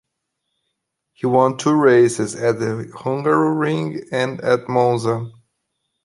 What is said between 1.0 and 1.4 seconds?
He